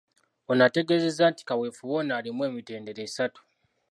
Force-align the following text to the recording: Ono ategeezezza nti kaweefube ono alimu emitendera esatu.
Ono 0.51 0.61
ategeezezza 0.67 1.23
nti 1.31 1.41
kaweefube 1.47 1.93
ono 1.99 2.11
alimu 2.17 2.41
emitendera 2.49 3.01
esatu. 3.07 3.41